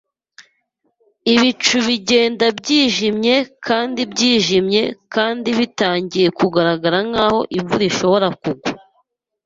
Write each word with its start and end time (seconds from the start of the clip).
Ibicu 1.33 1.77
bigenda 1.87 2.45
byijimye 2.59 3.35
kandi 3.65 4.01
byijimye 4.11 4.83
kandi 5.13 5.49
bitangiye 5.59 6.27
kugaragara 6.39 6.97
nkaho 7.09 7.39
imvura 7.57 7.83
ishobora 7.91 8.27
kugwa. 8.41 8.71